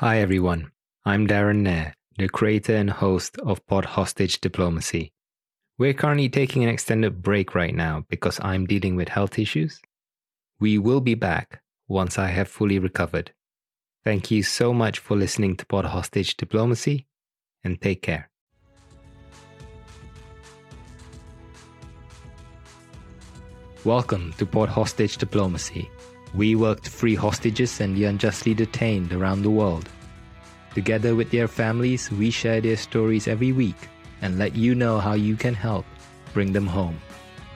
Hi, 0.00 0.20
everyone. 0.20 0.72
I'm 1.04 1.26
Darren 1.26 1.56
Nair, 1.56 1.92
the 2.16 2.26
creator 2.26 2.74
and 2.74 2.88
host 2.88 3.36
of 3.40 3.66
Pod 3.66 3.84
Hostage 3.84 4.40
Diplomacy. 4.40 5.12
We're 5.76 5.92
currently 5.92 6.30
taking 6.30 6.64
an 6.64 6.70
extended 6.70 7.20
break 7.20 7.54
right 7.54 7.74
now 7.74 8.06
because 8.08 8.40
I'm 8.42 8.64
dealing 8.64 8.96
with 8.96 9.10
health 9.10 9.38
issues. 9.38 9.82
We 10.58 10.78
will 10.78 11.02
be 11.02 11.14
back 11.14 11.60
once 11.86 12.18
I 12.18 12.28
have 12.28 12.48
fully 12.48 12.78
recovered. 12.78 13.32
Thank 14.02 14.30
you 14.30 14.42
so 14.42 14.72
much 14.72 14.98
for 14.98 15.18
listening 15.18 15.54
to 15.56 15.66
Pod 15.66 15.84
Hostage 15.84 16.34
Diplomacy 16.38 17.06
and 17.62 17.78
take 17.78 18.00
care. 18.00 18.30
Welcome 23.84 24.32
to 24.38 24.46
Pod 24.46 24.70
Hostage 24.70 25.18
Diplomacy. 25.18 25.90
We 26.34 26.54
work 26.54 26.82
to 26.82 26.90
free 26.90 27.14
hostages 27.14 27.80
and 27.80 27.96
the 27.96 28.04
unjustly 28.04 28.54
detained 28.54 29.12
around 29.12 29.42
the 29.42 29.50
world. 29.50 29.88
Together 30.74 31.14
with 31.14 31.30
their 31.30 31.48
families, 31.48 32.10
we 32.10 32.30
share 32.30 32.60
their 32.60 32.76
stories 32.76 33.26
every 33.26 33.52
week 33.52 33.88
and 34.22 34.38
let 34.38 34.54
you 34.54 34.74
know 34.74 35.00
how 35.00 35.14
you 35.14 35.36
can 35.36 35.54
help 35.54 35.84
bring 36.32 36.52
them 36.52 36.66
home. 36.66 37.00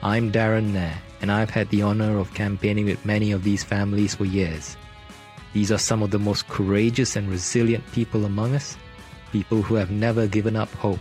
I'm 0.03 0.33
Darren 0.33 0.73
Nair, 0.73 0.99
and 1.21 1.31
I've 1.31 1.51
had 1.51 1.69
the 1.71 1.83
honor 1.83 2.19
of 2.19 2.35
campaigning 2.35 2.87
with 2.87 3.05
many 3.05 3.31
of 3.31 3.45
these 3.45 3.63
families 3.63 4.15
for 4.15 4.25
years. 4.25 4.77
These 5.53 5.71
are 5.71 5.79
some 5.79 6.03
of 6.03 6.11
the 6.11 6.19
most 6.19 6.49
courageous 6.49 7.15
and 7.15 7.31
resilient 7.31 7.85
people 7.93 8.25
among 8.25 8.55
us, 8.55 8.77
people 9.31 9.63
who 9.63 9.77
have 9.77 9.93
never 9.93 10.27
given 10.27 10.57
up 10.57 10.73
hope, 10.75 11.01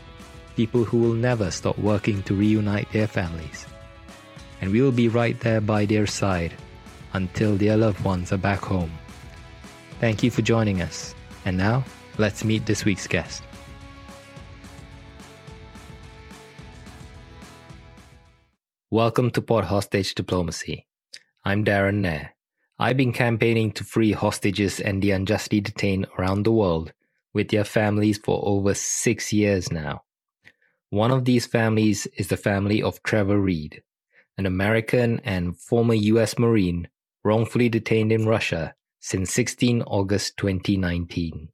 people 0.55 0.83
who 0.83 0.99
will 0.99 1.13
never 1.15 1.49
stop 1.49 1.77
working 1.79 2.21
to 2.23 2.35
reunite 2.35 2.91
their 2.91 3.07
families 3.07 3.65
and 4.63 4.71
we 4.71 4.81
will 4.81 4.93
be 4.93 5.09
right 5.09 5.41
there 5.41 5.59
by 5.59 5.83
their 5.85 6.07
side 6.07 6.53
until 7.13 7.55
their 7.55 7.77
loved 7.77 8.03
ones 8.03 8.31
are 8.31 8.37
back 8.37 8.59
home. 8.59 8.91
Thank 9.99 10.23
you 10.23 10.31
for 10.31 10.41
joining 10.41 10.81
us. 10.81 11.15
And 11.45 11.57
now, 11.57 11.83
let's 12.17 12.43
meet 12.43 12.65
this 12.65 12.85
week's 12.85 13.07
guest. 13.07 13.43
Welcome 18.89 19.31
to 19.31 19.41
Pod 19.41 19.63
Hostage 19.63 20.13
Diplomacy. 20.13 20.85
I'm 21.43 21.65
Darren 21.65 22.01
Nair. 22.01 22.35
I've 22.77 22.97
been 22.97 23.13
campaigning 23.13 23.71
to 23.73 23.83
free 23.83 24.11
hostages 24.11 24.79
and 24.79 25.01
the 25.01 25.11
unjustly 25.11 25.61
detained 25.61 26.07
around 26.17 26.43
the 26.43 26.51
world 26.51 26.93
with 27.33 27.49
their 27.49 27.63
families 27.63 28.17
for 28.17 28.39
over 28.43 28.73
six 28.73 29.33
years 29.33 29.71
now. 29.71 30.03
One 30.89 31.11
of 31.11 31.25
these 31.25 31.47
families 31.47 32.05
is 32.17 32.27
the 32.27 32.37
family 32.37 32.83
of 32.83 33.01
Trevor 33.01 33.39
Reed, 33.39 33.81
an 34.37 34.45
American 34.45 35.19
and 35.23 35.57
former 35.57 35.95
US 35.95 36.37
Marine 36.37 36.87
wrongfully 37.23 37.69
detained 37.69 38.11
in 38.11 38.25
Russia 38.25 38.73
since 38.99 39.31
16 39.33 39.81
August 39.83 40.37
2019. 40.37 41.49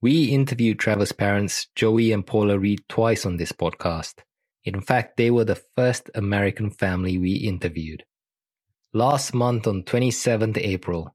We 0.00 0.26
interviewed 0.26 0.78
Trevor's 0.78 1.12
parents, 1.12 1.68
Joey 1.74 2.12
and 2.12 2.26
Paula 2.26 2.58
Reed, 2.58 2.80
twice 2.88 3.24
on 3.26 3.36
this 3.36 3.52
podcast. 3.52 4.20
In 4.64 4.80
fact, 4.80 5.16
they 5.16 5.30
were 5.30 5.44
the 5.44 5.62
first 5.76 6.10
American 6.14 6.70
family 6.70 7.18
we 7.18 7.32
interviewed. 7.34 8.04
Last 8.92 9.34
month 9.34 9.66
on 9.66 9.82
27th 9.84 10.58
April, 10.58 11.14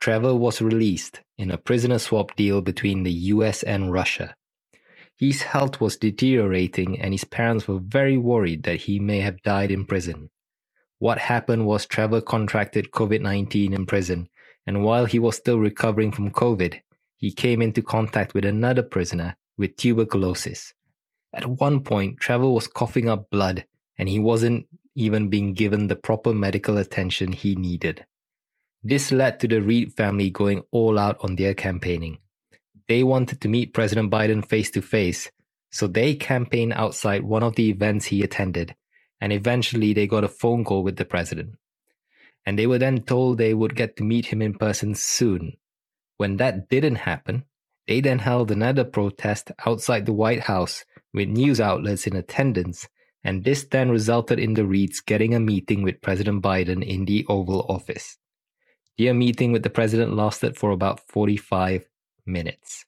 Trevor 0.00 0.34
was 0.34 0.60
released 0.60 1.22
in 1.38 1.50
a 1.50 1.58
prisoner 1.58 1.98
swap 1.98 2.36
deal 2.36 2.60
between 2.60 3.02
the 3.02 3.12
US 3.12 3.62
and 3.62 3.92
Russia. 3.92 4.34
His 5.16 5.42
health 5.42 5.80
was 5.80 5.96
deteriorating 5.96 7.00
and 7.00 7.14
his 7.14 7.24
parents 7.24 7.66
were 7.66 7.78
very 7.78 8.18
worried 8.18 8.64
that 8.64 8.82
he 8.82 8.98
may 8.98 9.20
have 9.20 9.42
died 9.42 9.70
in 9.70 9.86
prison. 9.86 10.30
What 11.04 11.18
happened 11.18 11.66
was 11.66 11.84
Trevor 11.84 12.22
contracted 12.22 12.92
COVID 12.92 13.20
19 13.20 13.74
in 13.74 13.84
prison, 13.84 14.30
and 14.66 14.82
while 14.82 15.04
he 15.04 15.18
was 15.18 15.36
still 15.36 15.58
recovering 15.58 16.10
from 16.12 16.30
COVID, 16.30 16.80
he 17.18 17.30
came 17.30 17.60
into 17.60 17.82
contact 17.82 18.32
with 18.32 18.46
another 18.46 18.82
prisoner 18.82 19.36
with 19.58 19.76
tuberculosis. 19.76 20.72
At 21.34 21.44
one 21.44 21.80
point, 21.80 22.20
Trevor 22.20 22.48
was 22.48 22.66
coughing 22.66 23.10
up 23.10 23.28
blood 23.28 23.66
and 23.98 24.08
he 24.08 24.18
wasn't 24.18 24.66
even 24.94 25.28
being 25.28 25.52
given 25.52 25.88
the 25.88 25.96
proper 26.08 26.32
medical 26.32 26.78
attention 26.78 27.32
he 27.32 27.54
needed. 27.54 28.06
This 28.82 29.12
led 29.12 29.40
to 29.40 29.46
the 29.48 29.60
Reed 29.60 29.92
family 29.92 30.30
going 30.30 30.62
all 30.70 30.98
out 30.98 31.18
on 31.20 31.36
their 31.36 31.52
campaigning 31.52 32.16
they 32.88 33.02
wanted 33.02 33.42
to 33.42 33.48
meet 33.48 33.74
President 33.74 34.10
Biden 34.10 34.42
face 34.42 34.70
to 34.70 34.80
face, 34.80 35.30
so 35.70 35.86
they 35.86 36.14
campaigned 36.14 36.72
outside 36.72 37.22
one 37.22 37.42
of 37.42 37.56
the 37.56 37.68
events 37.68 38.06
he 38.06 38.22
attended, 38.22 38.74
and 39.24 39.32
eventually 39.32 39.94
they 39.94 40.06
got 40.06 40.22
a 40.22 40.28
phone 40.28 40.64
call 40.64 40.82
with 40.82 40.96
the 40.96 41.04
president. 41.06 41.54
And 42.44 42.58
they 42.58 42.66
were 42.66 42.76
then 42.76 43.00
told 43.04 43.38
they 43.38 43.54
would 43.54 43.74
get 43.74 43.96
to 43.96 44.04
meet 44.04 44.26
him 44.26 44.42
in 44.42 44.52
person 44.52 44.94
soon. 44.94 45.56
When 46.18 46.36
that 46.36 46.68
didn't 46.68 46.96
happen, 46.96 47.46
they 47.88 48.02
then 48.02 48.18
held 48.18 48.50
another 48.50 48.84
protest 48.84 49.50
outside 49.64 50.04
the 50.04 50.12
White 50.12 50.40
House 50.40 50.84
with 51.14 51.30
news 51.30 51.58
outlets 51.58 52.06
in 52.06 52.14
attendance, 52.14 52.86
and 53.24 53.44
this 53.44 53.64
then 53.64 53.90
resulted 53.90 54.38
in 54.38 54.52
the 54.52 54.66
Reeds 54.66 55.00
getting 55.00 55.34
a 55.34 55.40
meeting 55.40 55.82
with 55.82 56.02
President 56.02 56.42
Biden 56.42 56.86
in 56.86 57.06
the 57.06 57.24
Oval 57.26 57.64
Office. 57.66 58.18
Their 58.98 59.14
meeting 59.14 59.52
with 59.52 59.62
the 59.62 59.70
president 59.70 60.14
lasted 60.14 60.58
for 60.58 60.70
about 60.70 61.00
45 61.08 61.88
minutes. 62.26 62.84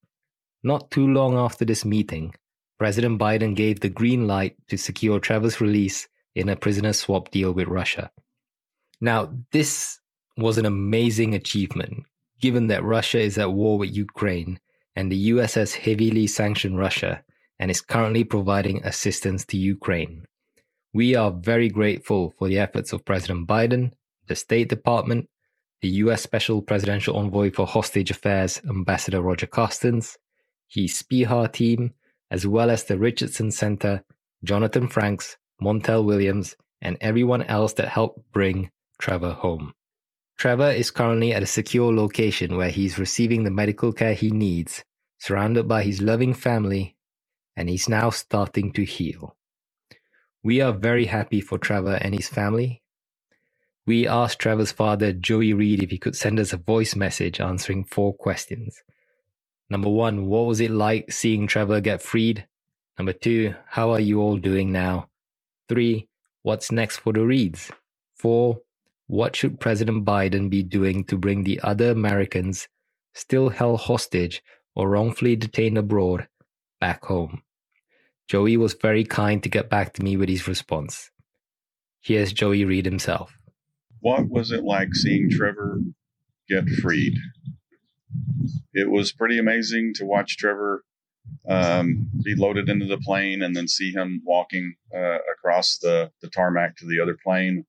Not 0.62 0.91
too 0.91 1.06
long 1.06 1.38
after 1.38 1.64
this 1.64 1.86
meeting, 1.86 2.34
President 2.78 3.19
Biden 3.19 3.56
gave 3.56 3.80
the 3.80 3.88
green 3.88 4.26
light 4.26 4.54
to 4.69 4.76
secure 4.76 5.19
Trevor's 5.19 5.62
release 5.62 6.06
in 6.36 6.50
a 6.50 6.54
prisoner 6.54 6.92
swap 6.92 7.30
deal 7.30 7.50
with 7.50 7.66
Russia. 7.66 8.10
Now, 9.00 9.32
this 9.52 9.98
was 10.36 10.58
an 10.58 10.66
amazing 10.66 11.34
achievement, 11.34 12.04
given 12.41 12.66
that 12.66 12.84
Russia 12.84 13.19
is 13.19 13.38
at 13.38 13.52
war 13.52 13.78
with 13.78 13.97
Ukraine 13.97 14.60
and 14.94 15.10
the 15.10 15.32
US 15.34 15.54
has 15.54 15.75
heavily 15.75 16.26
sanctioned 16.26 16.78
Russia 16.78 17.25
and 17.58 17.70
is 17.70 17.80
currently 17.80 18.22
providing 18.22 18.84
assistance 18.84 19.46
to 19.46 19.56
Ukraine. 19.56 20.26
We 20.92 21.14
are 21.14 21.30
very 21.30 21.70
grateful 21.70 22.34
for 22.38 22.48
the 22.48 22.58
efforts 22.58 22.92
of 22.92 23.04
President 23.06 23.48
Biden, 23.48 23.92
the 24.28 24.36
State 24.36 24.69
Department, 24.69 25.28
the 25.80 25.88
US 26.04 26.22
Special 26.22 26.60
Presidential 26.60 27.16
Envoy 27.16 27.50
for 27.50 27.66
Hostage 27.66 28.10
Affairs, 28.10 28.60
Ambassador 28.69 29.22
Roger 29.22 29.46
Carstens, 29.46 30.19
his 30.69 31.02
SPEHA 31.02 31.52
team, 31.52 31.94
as 32.30 32.46
well 32.46 32.70
as 32.70 32.84
the 32.84 32.98
Richardson 32.98 33.50
Center, 33.50 34.04
Jonathan 34.44 34.88
Franks, 34.88 35.38
Montel 35.61 36.05
Williams, 36.05 36.56
and 36.81 36.97
everyone 37.00 37.43
else 37.43 37.72
that 37.75 37.89
helped 37.89 38.31
bring 38.33 38.71
Trevor 38.99 39.33
home. 39.33 39.75
Trevor 40.37 40.71
is 40.71 40.91
currently 40.91 41.33
at 41.33 41.43
a 41.43 41.47
secure 41.47 41.93
location 41.93 42.56
where 42.56 42.71
he's 42.71 42.99
receiving 42.99 43.44
the 43.44 43.50
medical 43.50 43.93
care 43.93 44.15
he 44.15 44.31
needs, 44.31 44.84
surrounded 45.19 45.67
by 45.67 45.83
his 45.83 46.03
loving 46.03 46.34
family, 46.34 46.97
and 47.56 47.69
he's 47.69 47.89
now 47.89 48.11
starting 48.11 48.72
to 48.72 48.84
heal. 48.84 49.37
We 50.43 50.61
are 50.61 50.72
very 50.72 51.06
happy 51.06 51.41
for 51.41 51.59
Trevor 51.59 51.99
and 52.00 52.15
his 52.15 52.28
family 52.28 52.83
we 53.87 54.09
asked 54.09 54.41
Trevor's 54.41 54.73
father, 54.73 55.12
Joey 55.12 55.53
Reed, 55.53 55.81
if 55.81 55.91
he 55.91 55.99
could 55.99 56.17
send 56.17 56.41
us 56.41 56.53
a 56.53 56.56
voice 56.56 56.97
message 56.97 57.41
answering 57.41 57.84
four 57.84 58.12
questions. 58.12 58.83
Number 59.71 59.88
one, 59.88 60.27
what 60.27 60.47
was 60.47 60.59
it 60.59 60.73
like 60.73 61.12
seeing 61.12 61.47
Trevor 61.47 61.81
get 61.81 62.03
freed? 62.03 62.47
Number 62.99 63.12
two, 63.12 63.55
how 63.69 63.93
are 63.93 64.00
you 64.00 64.21
all 64.21 64.38
doing 64.38 64.73
now? 64.73 65.09
Three, 65.69 66.09
what's 66.43 66.72
next 66.72 66.99
for 66.99 67.12
the 67.12 67.25
Reeds? 67.25 67.71
Four, 68.15 68.60
what 69.06 69.37
should 69.37 69.60
President 69.60 70.04
Biden 70.04 70.50
be 70.50 70.62
doing 70.62 71.04
to 71.04 71.16
bring 71.16 71.44
the 71.44 71.60
other 71.62 71.91
Americans 71.91 72.69
still 73.15 73.49
held 73.49 73.81
hostage 73.81 74.43
or 74.75 74.91
wrongfully 74.91 75.37
detained 75.37 75.78
abroad 75.78 76.28
back 76.81 77.05
home? 77.05 77.43
Joey 78.28 78.56
was 78.56 78.75
very 78.75 79.05
kind 79.05 79.43
to 79.43 79.49
get 79.49 79.71
back 79.71 79.93
to 79.94 80.03
me 80.03 80.16
with 80.16 80.28
his 80.28 80.49
response. 80.49 81.10
Here's 82.00 82.32
Joey 82.32 82.65
Reed 82.65 82.84
himself 82.84 83.37
what 84.06 84.28
was 84.28 84.53
it 84.53 84.62
like 84.62 84.94
seeing 84.94 85.28
Trevor 85.28 85.81
get 86.49 86.69
freed? 86.69 87.15
It 88.72 88.88
was 88.88 89.12
pretty 89.12 89.37
amazing 89.37 89.94
to 89.97 90.05
watch 90.05 90.37
Trevor 90.37 90.85
um, 91.49 92.08
be 92.23 92.34
loaded 92.34 92.69
into 92.69 92.87
the 92.87 92.99
plane 92.99 93.43
and 93.43 93.55
then 93.55 93.69
see 93.69 93.93
him 93.93 94.20
walking 94.25 94.75
uh, 94.94 95.19
across 95.32 95.78
the, 95.78 96.11
the 96.20 96.28
tarmac 96.28 96.76
to 96.76 96.87
the 96.87 97.00
other 97.00 97.17
plane. 97.23 97.64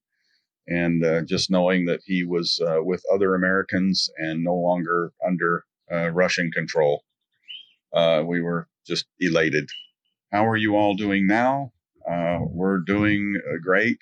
And 0.67 1.03
uh, 1.05 1.21
just 1.21 1.49
knowing 1.49 1.85
that 1.85 2.01
he 2.05 2.23
was 2.23 2.59
uh, 2.65 2.83
with 2.83 3.03
other 3.13 3.35
Americans 3.35 4.09
and 4.17 4.43
no 4.43 4.55
longer 4.55 5.13
under 5.25 5.63
uh, 5.91 6.09
Russian 6.09 6.51
control, 6.51 7.03
uh, 7.93 8.23
we 8.25 8.41
were 8.41 8.67
just 8.85 9.05
elated. 9.19 9.69
How 10.31 10.45
are 10.45 10.57
you 10.57 10.75
all 10.75 10.95
doing 10.95 11.25
now? 11.25 11.71
Uh, 12.09 12.39
we're 12.41 12.79
doing 12.79 13.35
great. 13.63 13.99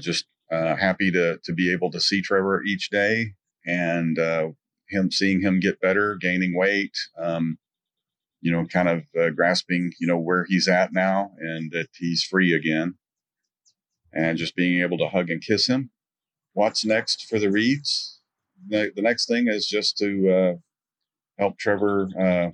just 0.00 0.24
happy 0.50 1.10
to 1.12 1.38
to 1.44 1.52
be 1.52 1.72
able 1.72 1.90
to 1.90 2.00
see 2.00 2.20
Trevor 2.20 2.62
each 2.64 2.90
day 2.90 3.34
and 3.64 4.18
him 4.88 5.10
seeing 5.10 5.40
him 5.40 5.60
get 5.60 5.80
better, 5.80 6.16
gaining 6.20 6.56
weight. 6.56 6.96
Um, 7.16 7.58
you 8.40 8.52
know, 8.52 8.64
kind 8.66 8.88
of 8.88 9.02
uh, 9.20 9.30
grasping, 9.30 9.92
you 10.00 10.06
know, 10.06 10.18
where 10.18 10.44
he's 10.48 10.68
at 10.68 10.92
now 10.92 11.32
and 11.38 11.72
that 11.72 11.88
he's 11.98 12.22
free 12.22 12.54
again, 12.54 12.94
and 14.12 14.38
just 14.38 14.56
being 14.56 14.80
able 14.80 14.98
to 14.98 15.08
hug 15.08 15.30
and 15.30 15.42
kiss 15.42 15.66
him. 15.66 15.90
What's 16.52 16.84
next 16.84 17.26
for 17.28 17.38
the 17.38 17.50
Reeds? 17.50 18.20
The, 18.68 18.92
the 18.94 19.02
next 19.02 19.26
thing 19.26 19.48
is 19.48 19.66
just 19.66 19.96
to 19.98 20.30
uh, 20.30 20.54
help 21.38 21.58
Trevor 21.58 22.08
uh, 22.20 22.50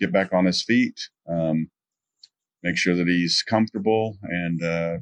get 0.00 0.12
back 0.12 0.32
on 0.32 0.46
his 0.46 0.62
feet, 0.62 1.00
um, 1.28 1.70
make 2.62 2.76
sure 2.76 2.96
that 2.96 3.06
he's 3.06 3.44
comfortable 3.48 4.18
and, 4.22 4.62
uh, 4.62 4.98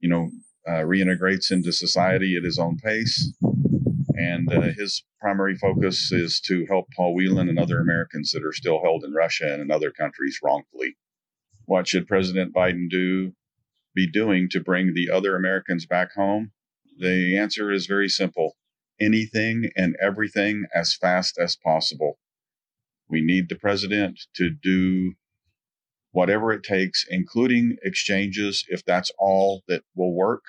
you 0.00 0.08
know, 0.08 0.30
uh, 0.66 0.82
reintegrates 0.82 1.50
into 1.50 1.72
society 1.72 2.36
at 2.36 2.44
his 2.44 2.58
own 2.58 2.78
pace. 2.78 3.32
And 4.14 4.52
uh, 4.52 4.60
his 4.76 5.04
primary 5.20 5.56
focus 5.56 6.12
is 6.12 6.40
to 6.42 6.66
help 6.66 6.86
Paul 6.96 7.14
Whelan 7.14 7.48
and 7.48 7.58
other 7.58 7.80
Americans 7.80 8.30
that 8.32 8.44
are 8.44 8.52
still 8.52 8.80
held 8.82 9.04
in 9.04 9.12
Russia 9.12 9.52
and 9.52 9.60
in 9.60 9.70
other 9.70 9.90
countries 9.90 10.38
wrongfully. 10.42 10.96
What 11.64 11.88
should 11.88 12.06
President 12.06 12.54
Biden 12.54 12.88
do, 12.88 13.32
be 13.94 14.10
doing 14.10 14.48
to 14.50 14.60
bring 14.60 14.94
the 14.94 15.10
other 15.10 15.34
Americans 15.34 15.86
back 15.86 16.12
home? 16.14 16.52
The 16.98 17.36
answer 17.36 17.72
is 17.72 17.86
very 17.86 18.08
simple 18.08 18.56
anything 19.00 19.70
and 19.76 19.96
everything 20.00 20.66
as 20.72 20.94
fast 20.94 21.36
as 21.38 21.56
possible. 21.56 22.18
We 23.08 23.20
need 23.20 23.48
the 23.48 23.56
president 23.56 24.20
to 24.36 24.50
do 24.50 25.14
whatever 26.12 26.52
it 26.52 26.62
takes, 26.62 27.04
including 27.08 27.76
exchanges, 27.82 28.64
if 28.68 28.84
that's 28.84 29.10
all 29.18 29.62
that 29.66 29.82
will 29.96 30.14
work. 30.14 30.44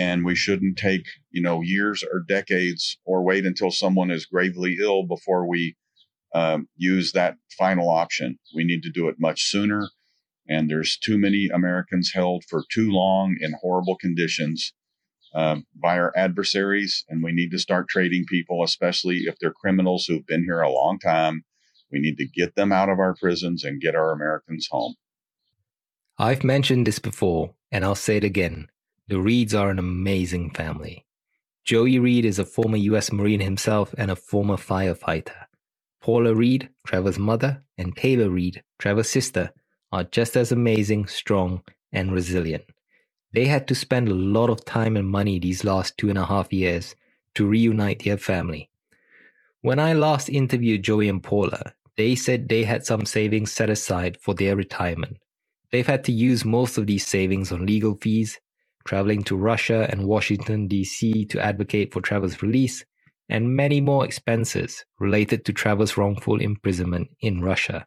And 0.00 0.24
we 0.24 0.34
shouldn't 0.34 0.78
take, 0.78 1.04
you 1.30 1.42
know, 1.42 1.60
years 1.60 2.02
or 2.02 2.24
decades 2.26 2.96
or 3.04 3.22
wait 3.22 3.44
until 3.44 3.70
someone 3.70 4.10
is 4.10 4.24
gravely 4.24 4.76
ill 4.80 5.06
before 5.06 5.46
we 5.46 5.76
um, 6.34 6.68
use 6.76 7.12
that 7.12 7.36
final 7.58 7.90
option. 7.90 8.38
We 8.54 8.64
need 8.64 8.82
to 8.84 8.90
do 8.90 9.08
it 9.08 9.16
much 9.18 9.42
sooner. 9.42 9.88
And 10.48 10.70
there's 10.70 10.96
too 10.96 11.18
many 11.18 11.48
Americans 11.52 12.12
held 12.14 12.44
for 12.48 12.64
too 12.72 12.90
long 12.90 13.36
in 13.40 13.54
horrible 13.60 13.96
conditions 13.96 14.72
um, 15.34 15.66
by 15.74 15.98
our 15.98 16.12
adversaries. 16.16 17.04
And 17.08 17.22
we 17.22 17.32
need 17.32 17.50
to 17.50 17.58
start 17.58 17.88
trading 17.88 18.24
people, 18.28 18.62
especially 18.64 19.24
if 19.26 19.36
they're 19.40 19.52
criminals 19.52 20.06
who've 20.06 20.26
been 20.26 20.44
here 20.44 20.60
a 20.60 20.72
long 20.72 20.98
time 20.98 21.44
we 21.90 22.00
need 22.00 22.16
to 22.18 22.26
get 22.26 22.54
them 22.54 22.72
out 22.72 22.88
of 22.88 22.98
our 22.98 23.14
prisons 23.14 23.64
and 23.64 23.80
get 23.80 23.94
our 23.94 24.12
Americans 24.12 24.68
home. 24.70 24.94
I've 26.18 26.44
mentioned 26.44 26.86
this 26.86 26.98
before, 26.98 27.54
and 27.72 27.84
I'll 27.84 27.94
say 27.94 28.16
it 28.16 28.24
again. 28.24 28.68
The 29.10 29.20
Reeds 29.20 29.56
are 29.56 29.70
an 29.70 29.80
amazing 29.80 30.50
family. 30.50 31.04
Joey 31.64 31.98
Reed 31.98 32.24
is 32.24 32.38
a 32.38 32.44
former 32.44 32.76
U.S. 32.76 33.10
Marine 33.10 33.40
himself 33.40 33.92
and 33.98 34.08
a 34.08 34.14
former 34.14 34.54
firefighter. 34.54 35.46
Paula 36.00 36.32
Reed, 36.32 36.68
Trevor's 36.86 37.18
mother, 37.18 37.64
and 37.76 37.96
Taylor 37.96 38.30
Reed, 38.30 38.62
Trevor's 38.78 39.10
sister, 39.10 39.50
are 39.90 40.04
just 40.04 40.36
as 40.36 40.52
amazing, 40.52 41.08
strong, 41.08 41.60
and 41.90 42.12
resilient. 42.12 42.62
They 43.32 43.46
had 43.46 43.66
to 43.66 43.74
spend 43.74 44.06
a 44.06 44.14
lot 44.14 44.48
of 44.48 44.64
time 44.64 44.96
and 44.96 45.08
money 45.08 45.40
these 45.40 45.64
last 45.64 45.98
two 45.98 46.08
and 46.08 46.16
a 46.18 46.26
half 46.26 46.52
years 46.52 46.94
to 47.34 47.48
reunite 47.48 48.04
their 48.04 48.16
family. 48.16 48.70
When 49.60 49.80
I 49.80 49.92
last 49.92 50.28
interviewed 50.28 50.84
Joey 50.84 51.08
and 51.08 51.20
Paula, 51.20 51.74
they 51.96 52.14
said 52.14 52.48
they 52.48 52.62
had 52.62 52.86
some 52.86 53.04
savings 53.04 53.50
set 53.50 53.70
aside 53.70 54.18
for 54.20 54.34
their 54.34 54.54
retirement. 54.54 55.16
They've 55.72 55.84
had 55.84 56.04
to 56.04 56.12
use 56.12 56.44
most 56.44 56.78
of 56.78 56.86
these 56.86 57.04
savings 57.04 57.50
on 57.50 57.66
legal 57.66 57.96
fees, 57.96 58.38
traveling 58.84 59.22
to 59.24 59.36
Russia 59.36 59.86
and 59.90 60.06
Washington, 60.06 60.68
D.C. 60.68 61.26
to 61.26 61.40
advocate 61.40 61.92
for 61.92 62.00
Trevor's 62.00 62.42
release, 62.42 62.84
and 63.28 63.54
many 63.54 63.80
more 63.80 64.04
expenses 64.04 64.84
related 64.98 65.44
to 65.44 65.52
Trevor's 65.52 65.96
wrongful 65.96 66.40
imprisonment 66.40 67.08
in 67.20 67.40
Russia. 67.40 67.86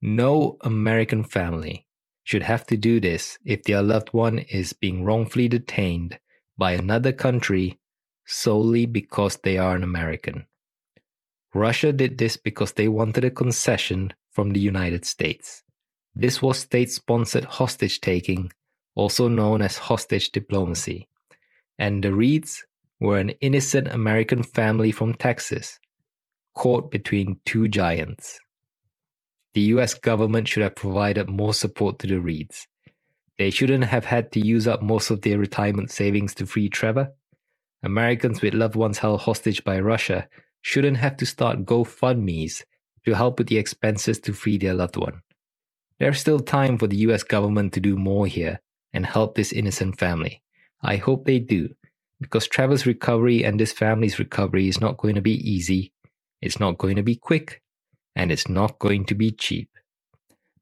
No 0.00 0.56
American 0.62 1.24
family 1.24 1.86
should 2.24 2.42
have 2.42 2.66
to 2.66 2.76
do 2.76 3.00
this 3.00 3.38
if 3.44 3.62
their 3.64 3.82
loved 3.82 4.08
one 4.12 4.38
is 4.38 4.72
being 4.72 5.04
wrongfully 5.04 5.48
detained 5.48 6.18
by 6.56 6.72
another 6.72 7.12
country 7.12 7.78
solely 8.26 8.86
because 8.86 9.36
they 9.38 9.58
are 9.58 9.76
an 9.76 9.82
American. 9.82 10.46
Russia 11.54 11.92
did 11.92 12.18
this 12.18 12.36
because 12.36 12.72
they 12.72 12.88
wanted 12.88 13.24
a 13.24 13.30
concession 13.30 14.12
from 14.30 14.52
the 14.52 14.60
United 14.60 15.04
States. 15.04 15.62
This 16.14 16.42
was 16.42 16.58
state 16.58 16.90
sponsored 16.90 17.44
hostage 17.44 18.00
taking, 18.00 18.50
also 18.94 19.28
known 19.28 19.62
as 19.62 19.76
hostage 19.76 20.30
diplomacy. 20.30 21.08
And 21.78 22.02
the 22.02 22.14
Reeds 22.14 22.64
were 23.00 23.18
an 23.18 23.30
innocent 23.40 23.88
American 23.88 24.42
family 24.42 24.92
from 24.92 25.14
Texas, 25.14 25.78
caught 26.54 26.90
between 26.90 27.40
two 27.44 27.68
giants. 27.68 28.38
The 29.54 29.62
US 29.62 29.94
government 29.94 30.48
should 30.48 30.62
have 30.62 30.76
provided 30.76 31.28
more 31.28 31.54
support 31.54 31.98
to 32.00 32.06
the 32.06 32.20
Reeds. 32.20 32.66
They 33.38 33.50
shouldn't 33.50 33.84
have 33.84 34.04
had 34.04 34.30
to 34.32 34.40
use 34.40 34.68
up 34.68 34.82
most 34.82 35.10
of 35.10 35.22
their 35.22 35.38
retirement 35.38 35.90
savings 35.90 36.34
to 36.36 36.46
free 36.46 36.68
Trevor. 36.68 37.12
Americans 37.82 38.40
with 38.40 38.54
loved 38.54 38.76
ones 38.76 38.98
held 38.98 39.20
hostage 39.20 39.64
by 39.64 39.80
Russia 39.80 40.28
shouldn't 40.62 40.96
have 40.96 41.16
to 41.18 41.26
start 41.26 41.64
GoFundMe's 41.64 42.64
to 43.04 43.14
help 43.14 43.38
with 43.38 43.48
the 43.48 43.58
expenses 43.58 44.18
to 44.20 44.32
free 44.32 44.56
their 44.56 44.72
loved 44.72 44.96
one. 44.96 45.20
There's 45.98 46.18
still 46.18 46.40
time 46.40 46.78
for 46.78 46.86
the 46.86 46.96
US 47.08 47.22
government 47.22 47.72
to 47.74 47.80
do 47.80 47.96
more 47.96 48.26
here 48.26 48.60
and 48.94 49.04
help 49.04 49.34
this 49.34 49.52
innocent 49.52 49.98
family. 49.98 50.40
I 50.80 50.96
hope 50.96 51.26
they 51.26 51.38
do, 51.38 51.74
because 52.20 52.48
Trevor's 52.48 52.86
recovery 52.86 53.44
and 53.44 53.60
this 53.60 53.72
family's 53.72 54.18
recovery 54.18 54.68
is 54.68 54.80
not 54.80 54.96
going 54.96 55.16
to 55.16 55.20
be 55.20 55.36
easy, 55.48 55.92
it's 56.40 56.58
not 56.58 56.78
going 56.78 56.96
to 56.96 57.02
be 57.02 57.16
quick, 57.16 57.60
and 58.16 58.32
it's 58.32 58.48
not 58.48 58.78
going 58.78 59.04
to 59.06 59.14
be 59.14 59.30
cheap. 59.30 59.68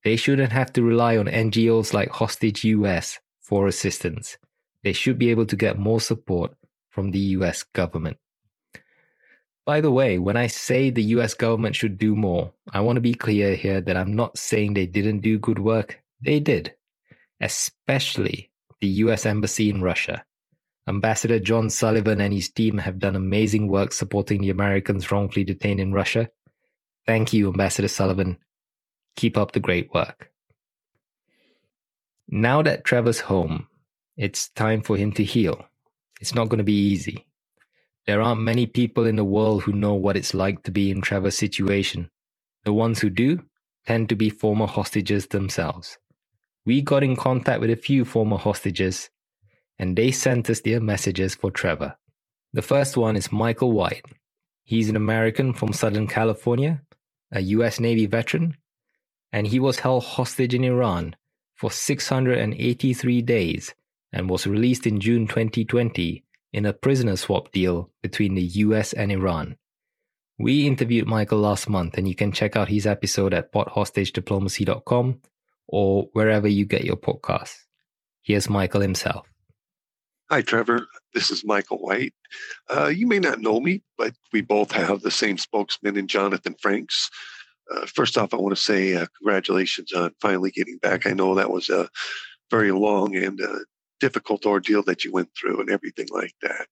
They 0.03 0.17
shouldn't 0.17 0.53
have 0.53 0.73
to 0.73 0.83
rely 0.83 1.17
on 1.17 1.27
NGOs 1.27 1.93
like 1.93 2.11
Hostage 2.11 2.65
US 2.65 3.21
for 3.41 3.69
assistance. 3.69 4.37
They 4.83 4.93
should 4.93 5.19
be 5.19 5.31
able 5.31 5.47
to 5.47 5.57
get 5.57 5.79
more 5.79 6.01
support 6.01 6.57
from 6.91 7.11
the 7.11 7.21
US 7.37 7.63
government. 7.63 8.17
By 9.65 9.81
the 9.81 9.93
way, 9.93 10.19
when 10.19 10.37
I 10.37 10.49
say 10.49 10.91
the 10.91 11.15
US 11.17 11.35
government 11.35 11.77
should 11.77 11.99
do 11.99 12.17
more, 12.17 12.53
I 12.73 12.81
want 12.81 12.97
to 12.97 13.01
be 13.01 13.15
clear 13.15 13.55
here 13.55 13.81
that 13.81 13.97
I'm 13.97 14.17
not 14.17 14.37
saying 14.37 14.75
they 14.75 14.87
didn't 14.87 15.21
do 15.21 15.39
good 15.39 15.61
work. 15.61 16.01
They 16.21 16.41
did, 16.41 16.75
especially 17.43 18.51
the 18.81 18.89
US 18.89 19.27
Embassy 19.27 19.69
in 19.69 19.83
Russia. 19.83 20.25
Ambassador 20.89 21.39
John 21.39 21.71
Sullivan 21.71 22.21
and 22.21 22.33
his 22.33 22.49
team 22.49 22.79
have 22.79 22.99
done 22.99 23.15
amazing 23.15 23.69
work 23.69 23.93
supporting 23.93 24.41
the 24.41 24.51
Americans 24.51 25.11
wrongfully 25.11 25.45
detained 25.45 25.81
in 25.81 25.93
Russia. 25.93 26.31
Thank 27.07 27.33
you, 27.33 27.49
Ambassador 27.49 27.89
Sullivan. 27.89 28.39
Keep 29.17 29.37
up 29.37 29.53
the 29.53 29.61
great 29.61 29.93
work. 29.93 30.31
Now 32.29 32.63
that 32.63 32.85
Trevor's 32.85 33.21
home, 33.21 33.69
it's 34.17 34.49
time 34.51 34.83
for 34.83 34.97
him 34.97 35.13
to 35.13 35.25
heal. 35.25 35.65
It's 36.21 36.35
not 36.35 36.49
going 36.49 36.59
to 36.59 36.65
be 36.65 36.91
easy. 36.91 37.27
There 38.07 38.23
aren't 38.23 38.41
many 38.41 38.67
people 38.67 39.07
in 39.07 39.17
the 39.17 39.25
world 39.25 39.63
who 39.63 39.73
know 39.73 39.95
what 39.95 40.17
it's 40.17 40.35
like 40.35 40.63
to 40.65 40.71
be 40.71 40.91
in 40.91 41.01
Trevor's 41.01 41.37
situation. 41.37 42.11
The 42.65 42.73
ones 42.73 43.01
who 43.01 43.11
do 43.11 43.43
tend 43.87 44.09
to 44.09 44.17
be 44.17 44.31
former 44.31 44.67
hostages 44.67 45.27
themselves. 45.27 45.99
We 46.65 46.81
got 46.81 47.03
in 47.03 47.17
contact 47.17 47.61
with 47.61 47.71
a 47.71 47.77
few 47.77 48.05
former 48.05 48.37
hostages, 48.37 49.11
and 49.79 49.97
they 49.97 50.13
sent 50.13 50.49
us 50.49 50.61
their 50.61 50.81
messages 50.81 51.35
for 51.35 51.51
Trevor. 51.51 51.97
The 52.53 52.63
first 52.63 52.97
one 52.97 53.17
is 53.17 53.33
Michael 53.33 53.73
White. 53.73 54.05
He's 54.63 54.89
an 54.89 54.95
American 54.95 55.55
from 55.55 55.73
Southern 55.73 56.07
California, 56.07 56.83
a 57.33 57.41
US 57.41 57.81
Navy 57.81 58.07
veteran, 58.07 58.57
and 59.33 59.47
he 59.47 59.59
was 59.59 59.81
held 59.81 60.05
hostage 60.05 60.55
in 60.55 60.63
Iran 60.63 61.17
for 61.55 61.71
683 61.71 63.23
days 63.23 63.75
and 64.13 64.31
was 64.31 64.47
released 64.47 64.87
in 64.87 65.01
June 65.01 65.27
2020 65.27 66.23
in 66.53 66.67
a 66.67 66.73
prisoner 66.73 67.17
swap 67.17 67.51
deal 67.51 67.91
between 68.03 68.35
the 68.35 68.43
US 68.43 68.93
and 68.93 69.11
Iran. 69.11 69.57
We 70.39 70.67
interviewed 70.67 71.07
Michael 71.07 71.39
last 71.39 71.69
month, 71.69 71.99
and 71.99 72.07
you 72.07 72.15
can 72.15 72.33
check 72.33 72.57
out 72.57 72.69
his 72.69 72.87
episode 72.87 73.35
at 73.35 73.53
podhostagediplomacy.com 73.53 75.21
or 75.73 76.09
wherever 76.13 76.47
you 76.47 76.65
get 76.65 76.85
your 76.85 76.97
podcasts. 76.97 77.57
Here's 78.23 78.49
Michael 78.49 78.83
himself. 78.83 79.27
Hi, 80.31 80.43
Trevor. 80.43 80.87
This 81.15 81.31
is 81.31 81.45
Michael 81.45 81.79
White. 81.79 82.15
Uh, 82.71 82.87
you 82.87 83.07
may 83.07 83.19
not 83.19 83.41
know 83.41 83.59
me, 83.61 83.83
but 83.99 84.15
we 84.33 84.43
both 84.43 84.71
have 84.73 85.03
the 85.03 85.11
same 85.11 85.39
spokesman 85.39 85.97
in 85.97 86.07
Jonathan 86.07 86.55
Franks. 86.61 87.11
Uh, 87.71 87.87
first 87.87 88.17
off, 88.17 88.33
I 88.33 88.37
want 88.37 88.55
to 88.55 88.63
say 88.63 88.95
uh, 88.95 89.07
congratulations 89.19 89.93
on 89.93 90.13
finally 90.21 90.51
getting 90.51 90.79
back. 90.79 91.07
I 91.07 91.13
know 91.13 91.35
that 91.35 91.51
was 91.51 91.69
a 91.69 91.89
very 92.51 92.71
long 92.71 93.17
and 93.17 93.41
uh, 93.41 93.59
difficult 94.01 94.47
ordeal 94.47 94.83
that 94.83 95.05
you 95.05 95.13
went 95.13 95.31
through 95.39 95.61
and 95.61 95.71
everything 95.71 96.09
like 96.11 96.35
that. 96.43 96.67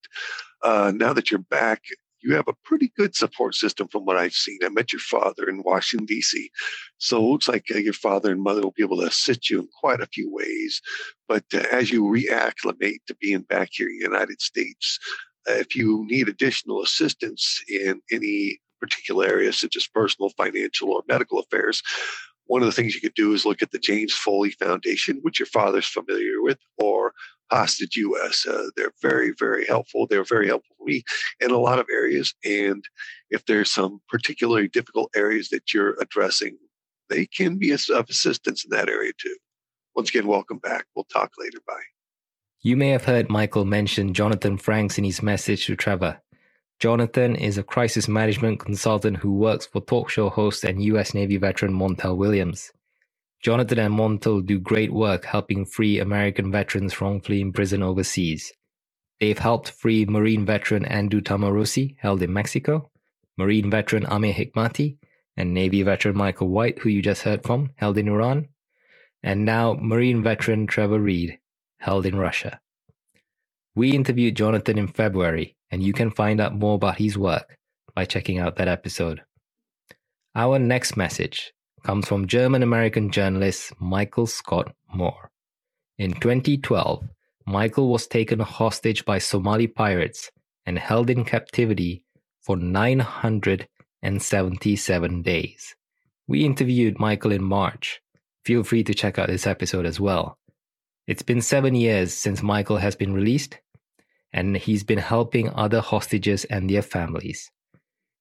Uh, 0.63 0.93
now 0.95 1.13
that 1.13 1.31
you're 1.31 1.41
back, 1.41 1.83
you 2.23 2.35
have 2.35 2.49
a 2.49 2.55
pretty 2.65 2.93
good 2.97 3.15
support 3.15 3.55
system 3.55 3.89
from 3.89 4.05
what 4.05 4.17
I've 4.17 4.33
seen. 4.33 4.59
I 4.63 4.69
met 4.69 4.93
your 4.93 5.01
father 5.01 5.49
in 5.49 5.63
Washington, 5.63 6.07
D.C. 6.07 6.51
So 6.99 7.19
it 7.19 7.29
looks 7.29 7.49
like 7.49 7.67
uh, 7.75 7.79
your 7.79 7.93
father 7.93 8.31
and 8.31 8.43
mother 8.43 8.63
will 8.63 8.75
be 8.77 8.83
able 8.83 8.99
to 8.99 9.07
assist 9.07 9.51
you 9.51 9.61
in 9.61 9.69
quite 9.81 10.01
a 10.01 10.07
few 10.07 10.31
ways. 10.33 10.81
But 11.29 11.45
uh, 11.55 11.65
as 11.73 11.91
you 11.91 12.05
reacclimate 12.05 12.99
to 13.07 13.17
being 13.21 13.43
back 13.43 13.71
here 13.73 13.89
in 13.89 13.99
the 13.99 14.05
United 14.05 14.41
States, 14.41 14.99
uh, 15.49 15.55
if 15.55 15.75
you 15.75 16.05
need 16.09 16.29
additional 16.29 16.83
assistance 16.83 17.63
in 17.69 18.01
any 18.13 18.61
particular 18.81 19.27
areas, 19.27 19.59
such 19.59 19.77
as 19.77 19.87
personal, 19.87 20.31
financial, 20.31 20.91
or 20.91 21.03
medical 21.09 21.39
affairs, 21.39 21.83
one 22.51 22.63
of 22.63 22.67
the 22.67 22.73
things 22.73 22.97
you 22.97 23.01
could 23.01 23.15
do 23.15 23.33
is 23.33 23.47
look 23.47 23.63
at 23.63 23.71
the 23.71 23.79
James 23.79 24.13
Foley 24.13 24.51
Foundation, 24.51 25.21
which 25.23 25.39
your 25.39 25.47
father's 25.47 25.87
familiar 25.87 26.43
with, 26.43 26.59
or 26.79 27.15
Hostage 27.53 27.95
US. 27.95 28.45
Uh, 28.45 28.67
they're 28.77 28.93
very, 29.01 29.33
very 29.39 29.65
helpful. 29.65 30.09
They're 30.09 30.25
very 30.25 30.49
helpful 30.49 30.75
to 30.81 30.85
me 30.85 31.05
in 31.39 31.53
a 31.53 31.59
lot 31.59 31.79
of 31.79 31.87
areas. 31.93 32.35
And 32.45 32.85
if 33.31 33.47
there's 33.47 33.71
some 33.71 34.01
particularly 34.09 34.67
difficult 34.67 35.13
areas 35.15 35.51
that 35.51 35.73
you're 35.73 35.95
addressing, 36.01 36.59
they 37.09 37.27
can 37.27 37.57
be 37.57 37.71
of 37.71 38.11
assistance 38.11 38.65
in 38.65 38.71
that 38.71 38.89
area 38.89 39.13
too. 39.17 39.37
Once 39.95 40.09
again, 40.09 40.27
welcome 40.27 40.59
back. 40.59 40.87
We'll 40.97 41.05
talk 41.05 41.31
later. 41.39 41.59
Bye. 41.69 41.75
You 42.63 42.77
may 42.77 42.89
have 42.89 43.05
heard 43.05 43.31
Michael 43.31 43.65
mention 43.65 44.13
Jonathan 44.13 44.59
Franks 44.59 44.99
in 44.99 45.05
his 45.05 45.23
message 45.23 45.67
to 45.67 45.77
Trevor. 45.77 46.21
Jonathan 46.81 47.37
is 47.37 47.59
a 47.59 47.63
crisis 47.63 48.09
management 48.09 48.59
consultant 48.59 49.19
who 49.19 49.35
works 49.35 49.67
for 49.67 49.83
talk 49.83 50.09
show 50.09 50.31
host 50.31 50.65
and 50.65 50.83
U.S. 50.85 51.13
Navy 51.13 51.37
veteran 51.37 51.75
Montel 51.75 52.17
Williams. 52.17 52.73
Jonathan 53.43 53.79
and 53.79 53.95
Montel 53.95 54.45
do 54.45 54.59
great 54.59 54.91
work 54.91 55.27
helping 55.27 55.67
free 55.67 55.99
American 55.99 56.51
veterans 56.51 56.99
wrongfully 56.99 57.43
imprisoned 57.43 57.83
overseas. 57.83 58.55
They've 59.21 59.39
helped 59.39 59.73
free 59.73 60.07
Marine 60.07 60.47
veteran 60.47 60.87
Andrew 60.87 61.21
Tahmooressi, 61.21 61.97
held 61.99 62.23
in 62.23 62.33
Mexico, 62.33 62.91
Marine 63.37 63.71
veteran 63.71 64.07
Amir 64.07 64.33
Hekmati, 64.33 64.97
and 65.37 65.53
Navy 65.53 65.83
veteran 65.83 66.17
Michael 66.17 66.49
White, 66.49 66.79
who 66.79 66.89
you 66.89 67.03
just 67.03 67.25
heard 67.25 67.43
from, 67.43 67.73
held 67.77 67.99
in 67.99 68.09
Iran, 68.09 68.49
and 69.23 69.45
now 69.45 69.75
Marine 69.75 70.23
veteran 70.23 70.67
Trevor 70.67 70.99
Reed, 70.99 71.39
held 71.79 72.07
in 72.07 72.17
Russia. 72.17 72.59
We 73.75 73.93
interviewed 73.93 74.37
Jonathan 74.37 74.79
in 74.79 74.89
February, 74.89 75.57
and 75.71 75.83
you 75.83 75.93
can 75.93 76.11
find 76.11 76.41
out 76.41 76.55
more 76.55 76.75
about 76.75 76.99
his 76.99 77.17
work 77.17 77.57
by 77.95 78.05
checking 78.05 78.39
out 78.39 78.57
that 78.57 78.69
episode. 78.69 79.23
Our 80.35 80.59
next 80.59 80.97
message 80.97 81.53
comes 81.85 82.09
from 82.09 82.27
German 82.27 82.63
American 82.63 83.11
journalist 83.11 83.73
Michael 83.81 84.27
Scott 84.27 84.75
Moore. 84.93 85.31
In 85.99 86.13
2012, 86.15 87.09
Michael 87.47 87.89
was 87.89 88.07
taken 88.07 88.41
hostage 88.41 89.05
by 89.05 89.19
Somali 89.19 89.67
pirates 89.67 90.31
and 90.67 90.79
held 90.79 91.11
in 91.11 91.25
captivity 91.25 92.05
for 92.41 92.57
977 92.57 95.23
days. 95.23 95.75
We 96.27 96.45
interviewed 96.45 96.99
Michael 96.99 97.33
in 97.33 97.45
March. 97.45 98.01
Feel 98.45 98.63
free 98.63 98.85
to 98.85 98.93
check 98.95 99.19
out 99.19 99.29
this 99.29 99.47
episode 99.47 99.87
as 99.87 99.99
well. 100.01 100.39
It's 101.11 101.23
been 101.23 101.41
seven 101.43 101.75
years 101.75 102.15
since 102.15 102.41
Michael 102.41 102.77
has 102.77 102.95
been 102.95 103.13
released, 103.13 103.59
and 104.33 104.57
he's 104.57 104.85
been 104.85 105.01
helping 105.01 105.51
other 105.51 105.81
hostages 105.81 106.45
and 106.45 106.71
their 106.71 106.83
families. 106.83 107.51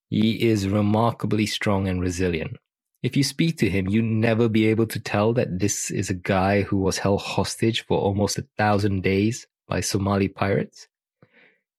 He 0.08 0.48
is 0.50 0.66
remarkably 0.66 1.46
strong 1.46 1.86
and 1.86 2.00
resilient. 2.00 2.56
If 3.00 3.16
you 3.16 3.22
speak 3.22 3.58
to 3.58 3.70
him, 3.70 3.86
you'd 3.88 4.02
never 4.02 4.48
be 4.48 4.66
able 4.66 4.88
to 4.88 4.98
tell 4.98 5.32
that 5.34 5.60
this 5.60 5.92
is 5.92 6.10
a 6.10 6.14
guy 6.14 6.62
who 6.62 6.78
was 6.78 6.98
held 6.98 7.20
hostage 7.22 7.86
for 7.86 7.96
almost 7.96 8.38
a 8.38 8.48
thousand 8.58 9.04
days 9.04 9.46
by 9.68 9.82
Somali 9.82 10.26
pirates. 10.26 10.88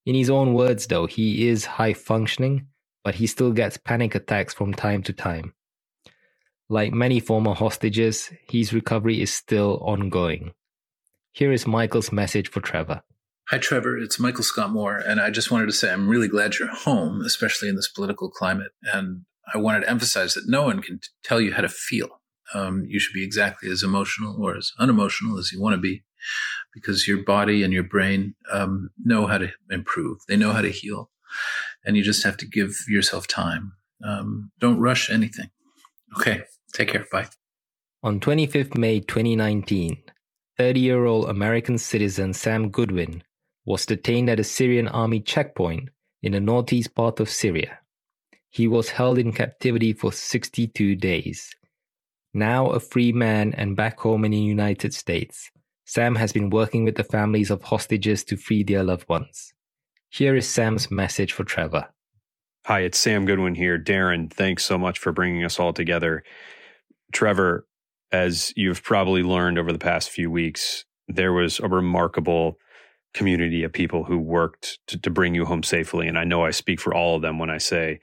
In 0.05 0.15
his 0.15 0.29
own 0.29 0.53
words, 0.53 0.87
though, 0.87 1.07
he 1.07 1.49
is 1.49 1.65
high 1.65 1.91
functioning, 1.91 2.67
but 3.03 3.15
he 3.15 3.27
still 3.27 3.51
gets 3.51 3.75
panic 3.75 4.15
attacks 4.15 4.53
from 4.53 4.73
time 4.73 5.03
to 5.03 5.11
time. 5.11 5.55
Like 6.69 6.93
many 6.93 7.19
former 7.19 7.53
hostages, 7.53 8.31
his 8.49 8.71
recovery 8.71 9.21
is 9.21 9.33
still 9.33 9.77
ongoing. 9.81 10.53
Here 11.33 11.51
is 11.51 11.65
Michael's 11.65 12.11
message 12.11 12.49
for 12.49 12.59
Trevor. 12.59 13.03
Hi, 13.49 13.57
Trevor. 13.57 13.97
It's 13.97 14.19
Michael 14.19 14.43
Scott 14.43 14.71
Moore. 14.71 14.97
And 14.97 15.19
I 15.19 15.29
just 15.29 15.49
wanted 15.49 15.67
to 15.67 15.71
say 15.71 15.91
I'm 15.91 16.09
really 16.09 16.27
glad 16.27 16.55
you're 16.55 16.73
home, 16.73 17.21
especially 17.21 17.69
in 17.69 17.75
this 17.75 17.87
political 17.87 18.29
climate. 18.29 18.71
And 18.93 19.21
I 19.53 19.57
wanted 19.57 19.81
to 19.81 19.89
emphasize 19.89 20.33
that 20.33 20.47
no 20.47 20.63
one 20.63 20.81
can 20.81 20.99
t- 20.99 21.07
tell 21.23 21.39
you 21.39 21.53
how 21.53 21.61
to 21.61 21.69
feel. 21.69 22.21
Um, 22.53 22.83
you 22.87 22.99
should 22.99 23.13
be 23.13 23.23
exactly 23.23 23.69
as 23.69 23.81
emotional 23.81 24.35
or 24.43 24.57
as 24.57 24.73
unemotional 24.77 25.39
as 25.39 25.51
you 25.53 25.61
want 25.61 25.73
to 25.73 25.81
be 25.81 26.03
because 26.73 27.07
your 27.07 27.23
body 27.23 27.63
and 27.63 27.73
your 27.73 27.83
brain 27.83 28.35
um, 28.51 28.89
know 29.01 29.25
how 29.25 29.37
to 29.37 29.51
improve, 29.69 30.19
they 30.27 30.35
know 30.35 30.51
how 30.51 30.61
to 30.61 30.69
heal. 30.69 31.09
And 31.85 31.95
you 31.95 32.03
just 32.03 32.23
have 32.23 32.37
to 32.37 32.45
give 32.45 32.73
yourself 32.89 33.25
time. 33.25 33.73
Um, 34.03 34.51
don't 34.59 34.79
rush 34.79 35.09
anything. 35.09 35.49
Okay. 36.19 36.43
Take 36.73 36.89
care. 36.89 37.05
Bye. 37.11 37.27
On 38.03 38.19
25th 38.19 38.77
May 38.77 38.99
2019, 38.99 39.97
30 40.57 40.79
year 40.79 41.05
old 41.05 41.29
American 41.29 41.77
citizen 41.77 42.33
Sam 42.33 42.69
Goodwin 42.69 43.23
was 43.65 43.85
detained 43.85 44.29
at 44.29 44.39
a 44.39 44.43
Syrian 44.43 44.87
army 44.87 45.19
checkpoint 45.19 45.89
in 46.21 46.33
the 46.33 46.39
northeast 46.39 46.93
part 46.95 47.19
of 47.19 47.29
Syria. 47.29 47.79
He 48.49 48.67
was 48.67 48.89
held 48.89 49.17
in 49.17 49.31
captivity 49.31 49.93
for 49.93 50.11
62 50.11 50.95
days. 50.95 51.55
Now 52.33 52.67
a 52.67 52.79
free 52.79 53.11
man 53.11 53.53
and 53.53 53.75
back 53.75 53.99
home 53.99 54.25
in 54.25 54.31
the 54.31 54.37
United 54.37 54.93
States, 54.93 55.49
Sam 55.85 56.15
has 56.15 56.31
been 56.31 56.49
working 56.49 56.85
with 56.85 56.95
the 56.95 57.03
families 57.03 57.51
of 57.51 57.63
hostages 57.63 58.23
to 58.25 58.37
free 58.37 58.63
their 58.63 58.83
loved 58.83 59.07
ones. 59.09 59.53
Here 60.09 60.35
is 60.35 60.49
Sam's 60.49 60.91
message 60.91 61.33
for 61.33 61.43
Trevor. 61.43 61.87
Hi, 62.65 62.81
it's 62.81 62.99
Sam 62.99 63.25
Goodwin 63.25 63.55
here. 63.55 63.79
Darren, 63.79 64.31
thanks 64.31 64.63
so 64.63 64.77
much 64.77 64.99
for 64.99 65.11
bringing 65.11 65.43
us 65.43 65.59
all 65.59 65.73
together. 65.73 66.23
Trevor, 67.11 67.65
as 68.11 68.53
you've 68.55 68.83
probably 68.83 69.23
learned 69.23 69.57
over 69.57 69.71
the 69.71 69.79
past 69.79 70.09
few 70.09 70.29
weeks, 70.29 70.85
there 71.07 71.33
was 71.33 71.59
a 71.59 71.67
remarkable 71.67 72.57
community 73.13 73.63
of 73.63 73.73
people 73.73 74.03
who 74.03 74.17
worked 74.17 74.79
to, 74.87 74.97
to, 74.99 75.09
bring 75.09 75.35
you 75.35 75.45
home 75.45 75.63
safely. 75.63 76.07
And 76.07 76.17
I 76.17 76.23
know 76.23 76.45
I 76.45 76.51
speak 76.51 76.79
for 76.79 76.93
all 76.93 77.17
of 77.17 77.21
them 77.21 77.39
when 77.39 77.49
I 77.49 77.57
say 77.57 77.99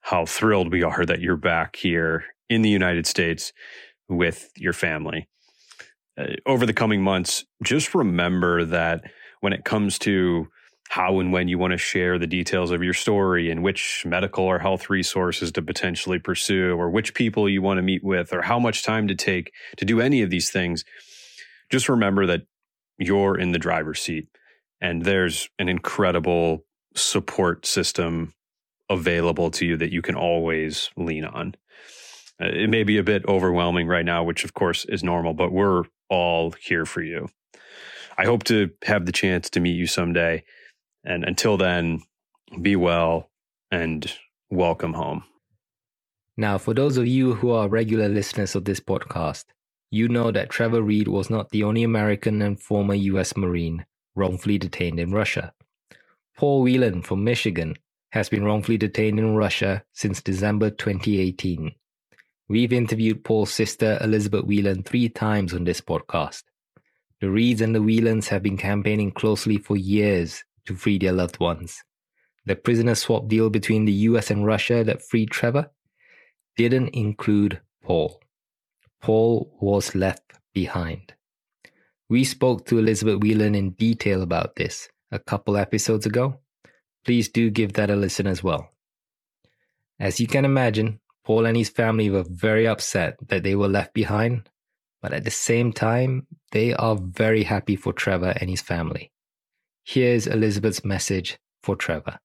how 0.00 0.26
thrilled 0.26 0.70
we 0.70 0.82
are 0.82 1.04
that 1.04 1.20
you're 1.20 1.36
back 1.36 1.76
here 1.76 2.24
in 2.48 2.62
the 2.62 2.70
United 2.70 3.06
States 3.06 3.52
with 4.08 4.50
your 4.56 4.72
family. 4.72 5.28
Uh, 6.16 6.26
over 6.46 6.66
the 6.66 6.72
coming 6.72 7.02
months, 7.02 7.44
just 7.64 7.94
remember 7.94 8.64
that 8.64 9.02
when 9.40 9.52
it 9.52 9.64
comes 9.64 9.98
to 10.00 10.46
how 10.94 11.18
and 11.18 11.32
when 11.32 11.48
you 11.48 11.58
want 11.58 11.72
to 11.72 11.76
share 11.76 12.20
the 12.20 12.26
details 12.26 12.70
of 12.70 12.80
your 12.80 12.94
story 12.94 13.50
and 13.50 13.64
which 13.64 14.04
medical 14.06 14.44
or 14.44 14.60
health 14.60 14.88
resources 14.88 15.50
to 15.50 15.60
potentially 15.60 16.20
pursue 16.20 16.76
or 16.76 16.88
which 16.88 17.14
people 17.14 17.48
you 17.48 17.60
want 17.60 17.78
to 17.78 17.82
meet 17.82 18.04
with 18.04 18.32
or 18.32 18.42
how 18.42 18.60
much 18.60 18.84
time 18.84 19.08
to 19.08 19.14
take 19.16 19.52
to 19.76 19.84
do 19.84 20.00
any 20.00 20.22
of 20.22 20.30
these 20.30 20.50
things, 20.50 20.84
just 21.68 21.88
remember 21.88 22.26
that 22.26 22.42
you're 22.96 23.36
in 23.36 23.50
the 23.50 23.58
driver's 23.58 24.00
seat 24.00 24.28
and 24.80 25.02
there's 25.02 25.48
an 25.58 25.68
incredible 25.68 26.64
support 26.94 27.66
system 27.66 28.32
available 28.88 29.50
to 29.50 29.66
you 29.66 29.76
that 29.76 29.92
you 29.92 30.00
can 30.00 30.14
always 30.14 30.90
lean 30.96 31.24
on. 31.24 31.56
Uh, 32.40 32.46
it 32.46 32.70
may 32.70 32.84
be 32.84 32.98
a 32.98 33.02
bit 33.02 33.26
overwhelming 33.26 33.88
right 33.88 34.06
now, 34.06 34.22
which 34.22 34.44
of 34.44 34.54
course 34.54 34.84
is 34.84 35.02
normal, 35.02 35.34
but 35.34 35.50
we're 35.50 35.82
all 36.08 36.52
here 36.52 36.86
for 36.86 37.02
you. 37.02 37.28
I 38.16 38.26
hope 38.26 38.44
to 38.44 38.70
have 38.84 39.06
the 39.06 39.12
chance 39.12 39.50
to 39.50 39.60
meet 39.60 39.74
you 39.74 39.88
someday 39.88 40.44
and 41.04 41.24
until 41.24 41.56
then, 41.56 42.02
be 42.60 42.76
well 42.76 43.30
and 43.70 44.12
welcome 44.50 44.94
home. 44.94 45.24
Now, 46.36 46.58
for 46.58 46.74
those 46.74 46.96
of 46.96 47.06
you 47.06 47.34
who 47.34 47.50
are 47.50 47.68
regular 47.68 48.08
listeners 48.08 48.54
of 48.54 48.64
this 48.64 48.80
podcast, 48.80 49.44
you 49.90 50.08
know 50.08 50.32
that 50.32 50.50
Trevor 50.50 50.82
Reed 50.82 51.06
was 51.06 51.30
not 51.30 51.50
the 51.50 51.62
only 51.62 51.84
American 51.84 52.42
and 52.42 52.60
former 52.60 52.94
U.S. 52.94 53.36
Marine 53.36 53.86
wrongfully 54.16 54.58
detained 54.58 54.98
in 54.98 55.12
Russia. 55.12 55.52
Paul 56.36 56.62
Whelan 56.62 57.02
from 57.02 57.22
Michigan 57.22 57.74
has 58.10 58.28
been 58.28 58.44
wrongfully 58.44 58.78
detained 58.78 59.18
in 59.18 59.36
Russia 59.36 59.84
since 59.92 60.22
December 60.22 60.70
2018. 60.70 61.72
We've 62.48 62.72
interviewed 62.72 63.24
Paul's 63.24 63.52
sister 63.52 63.98
Elizabeth 64.00 64.44
Whelan 64.44 64.82
three 64.82 65.08
times 65.08 65.54
on 65.54 65.64
this 65.64 65.80
podcast. 65.80 66.42
The 67.20 67.30
Reeds 67.30 67.60
and 67.60 67.74
the 67.74 67.80
Whelans 67.80 68.28
have 68.28 68.42
been 68.42 68.56
campaigning 68.56 69.12
closely 69.12 69.58
for 69.58 69.76
years 69.76 70.44
to 70.66 70.74
free 70.74 70.98
their 70.98 71.12
loved 71.12 71.40
ones. 71.40 71.82
The 72.46 72.56
prisoner 72.56 72.94
swap 72.94 73.28
deal 73.28 73.50
between 73.50 73.84
the 73.84 73.92
US 74.08 74.30
and 74.30 74.44
Russia 74.44 74.84
that 74.84 75.02
freed 75.02 75.30
Trevor 75.30 75.70
didn't 76.56 76.90
include 76.90 77.60
Paul. 77.82 78.20
Paul 79.00 79.56
was 79.60 79.94
left 79.94 80.32
behind. 80.52 81.14
We 82.08 82.24
spoke 82.24 82.66
to 82.66 82.78
Elizabeth 82.78 83.20
Whelan 83.20 83.54
in 83.54 83.70
detail 83.70 84.22
about 84.22 84.56
this 84.56 84.88
a 85.10 85.18
couple 85.18 85.56
episodes 85.56 86.06
ago. 86.06 86.40
Please 87.04 87.28
do 87.28 87.50
give 87.50 87.74
that 87.74 87.90
a 87.90 87.96
listen 87.96 88.26
as 88.26 88.42
well. 88.42 88.70
As 89.98 90.20
you 90.20 90.26
can 90.26 90.44
imagine, 90.44 91.00
Paul 91.24 91.46
and 91.46 91.56
his 91.56 91.70
family 91.70 92.10
were 92.10 92.24
very 92.28 92.66
upset 92.66 93.16
that 93.28 93.42
they 93.42 93.54
were 93.54 93.68
left 93.68 93.94
behind, 93.94 94.50
but 95.00 95.12
at 95.14 95.24
the 95.24 95.30
same 95.30 95.72
time, 95.72 96.26
they 96.52 96.74
are 96.74 96.96
very 96.96 97.44
happy 97.44 97.76
for 97.76 97.92
Trevor 97.92 98.34
and 98.40 98.50
his 98.50 98.60
family. 98.60 99.10
Here's 99.86 100.26
Elizabeth's 100.26 100.82
message 100.82 101.38
for 101.62 101.76
Trevor. 101.76 102.18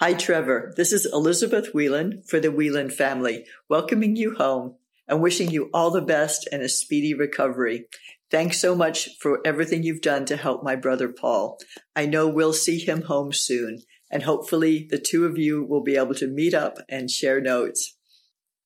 Hi, 0.00 0.14
Trevor. 0.14 0.72
This 0.76 0.90
is 0.90 1.06
Elizabeth 1.12 1.74
Whelan 1.74 2.22
for 2.26 2.40
the 2.40 2.50
Whelan 2.50 2.88
family, 2.88 3.44
welcoming 3.68 4.16
you 4.16 4.34
home 4.34 4.76
and 5.06 5.20
wishing 5.20 5.50
you 5.50 5.68
all 5.74 5.90
the 5.90 6.00
best 6.00 6.48
and 6.50 6.62
a 6.62 6.70
speedy 6.70 7.12
recovery. 7.12 7.84
Thanks 8.30 8.58
so 8.58 8.74
much 8.74 9.10
for 9.20 9.40
everything 9.44 9.82
you've 9.82 10.00
done 10.00 10.24
to 10.24 10.38
help 10.38 10.64
my 10.64 10.74
brother 10.74 11.08
Paul. 11.08 11.58
I 11.94 12.06
know 12.06 12.26
we'll 12.28 12.54
see 12.54 12.78
him 12.78 13.02
home 13.02 13.34
soon, 13.34 13.82
and 14.10 14.22
hopefully 14.22 14.88
the 14.90 14.98
two 14.98 15.26
of 15.26 15.36
you 15.36 15.62
will 15.62 15.82
be 15.82 15.96
able 15.96 16.14
to 16.14 16.26
meet 16.26 16.54
up 16.54 16.78
and 16.88 17.10
share 17.10 17.42
notes. 17.42 17.94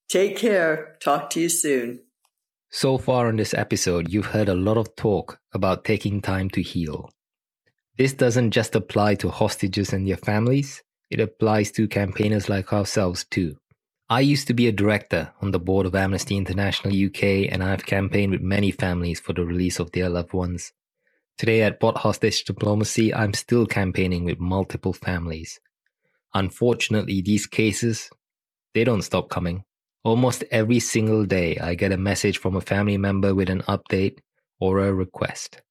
Take 0.07 0.37
care. 0.37 0.97
Talk 1.01 1.29
to 1.31 1.41
you 1.41 1.49
soon. 1.49 1.99
So 2.69 2.97
far 2.97 3.27
in 3.29 3.35
this 3.35 3.53
episode, 3.53 4.09
you've 4.09 4.27
heard 4.27 4.47
a 4.47 4.55
lot 4.55 4.77
of 4.77 4.95
talk 4.95 5.39
about 5.53 5.83
taking 5.83 6.21
time 6.21 6.49
to 6.51 6.61
heal. 6.61 7.09
This 7.97 8.13
doesn't 8.13 8.51
just 8.51 8.75
apply 8.75 9.15
to 9.15 9.29
hostages 9.29 9.91
and 9.91 10.07
their 10.07 10.17
families, 10.17 10.83
it 11.09 11.19
applies 11.19 11.71
to 11.71 11.87
campaigners 11.87 12.47
like 12.47 12.71
ourselves 12.71 13.25
too. 13.25 13.57
I 14.09 14.19
used 14.19 14.47
to 14.47 14.53
be 14.53 14.67
a 14.67 14.71
director 14.71 15.33
on 15.41 15.51
the 15.51 15.59
board 15.59 15.85
of 15.85 15.95
Amnesty 15.95 16.37
International 16.37 16.93
UK, 16.93 17.51
and 17.51 17.63
I've 17.63 17.85
campaigned 17.85 18.31
with 18.31 18.41
many 18.41 18.71
families 18.71 19.19
for 19.19 19.33
the 19.33 19.43
release 19.43 19.79
of 19.79 19.91
their 19.91 20.09
loved 20.09 20.31
ones. 20.31 20.71
Today 21.37 21.63
at 21.63 21.79
Pod 21.79 21.97
Hostage 21.97 22.45
Diplomacy, 22.45 23.13
I'm 23.13 23.33
still 23.33 23.65
campaigning 23.65 24.25
with 24.25 24.39
multiple 24.39 24.93
families. 24.93 25.59
Unfortunately, 26.33 27.21
these 27.21 27.47
cases, 27.47 28.09
they 28.73 28.83
don't 28.83 29.01
stop 29.01 29.29
coming. 29.29 29.63
Almost 30.03 30.43
every 30.51 30.79
single 30.79 31.25
day, 31.25 31.57
I 31.57 31.75
get 31.75 31.91
a 31.91 31.97
message 31.97 32.37
from 32.37 32.55
a 32.55 32.61
family 32.61 32.97
member 32.97 33.33
with 33.33 33.49
an 33.49 33.63
update 33.63 34.19
or 34.59 34.79
a 34.79 34.93
request. 34.93 35.61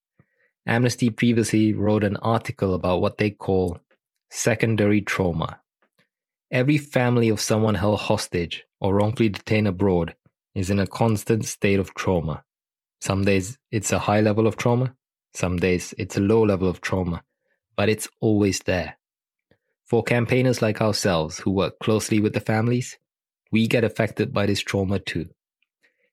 Amnesty 0.67 1.11
previously 1.11 1.73
wrote 1.73 2.03
an 2.03 2.17
article 2.17 2.75
about 2.75 3.01
what 3.01 3.19
they 3.19 3.31
call 3.31 3.79
secondary 4.31 5.01
trauma. 5.01 5.61
Every 6.51 6.79
family 6.79 7.29
of 7.29 7.41
someone 7.41 7.77
held 7.77 8.01
hostage 8.01 8.65
or 8.81 8.95
wrongfully 8.95 9.29
detained 9.29 9.69
abroad 9.69 10.17
is 10.55 10.71
in 10.71 10.79
a 10.79 10.87
constant 10.87 11.45
state 11.45 11.79
of 11.79 11.95
trauma. 11.95 12.43
Some 13.01 13.25
days 13.25 13.59
it's 13.71 13.93
a 13.93 14.01
high 14.01 14.21
level 14.21 14.47
of 14.47 14.57
trauma, 14.57 14.95
some 15.35 15.59
days 15.59 15.95
it's 15.99 16.17
a 16.17 16.21
low 16.21 16.43
level 16.43 16.69
of 16.69 16.81
trauma, 16.81 17.23
but 17.77 17.89
it's 17.89 18.09
always 18.21 18.59
there. 18.61 18.97
For 19.85 20.03
campaigners 20.03 20.63
like 20.63 20.81
ourselves 20.81 21.39
who 21.39 21.53
work 21.53 21.79
closely 21.79 22.19
with 22.19 22.33
the 22.33 22.41
families, 22.41 22.99
we 23.53 23.69
get 23.69 23.85
affected 23.85 24.33
by 24.33 24.47
this 24.47 24.61
trauma 24.61 24.99
too. 24.99 25.29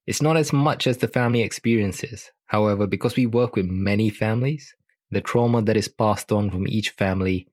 It's 0.05 0.21
not 0.21 0.37
as 0.37 0.53
much 0.53 0.85
as 0.85 0.97
the 0.97 1.07
family 1.07 1.41
experiences. 1.41 2.31
However, 2.53 2.85
because 2.85 3.15
we 3.15 3.25
work 3.25 3.55
with 3.55 3.65
many 3.65 4.11
families, 4.11 4.75
the 5.09 5.21
trauma 5.21 5.63
that 5.63 5.75
is 5.75 5.87
passed 5.87 6.31
on 6.31 6.51
from 6.51 6.67
each 6.67 6.91
family 6.91 7.47